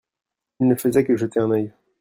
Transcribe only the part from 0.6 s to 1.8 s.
il ne faisait que jeter un œil.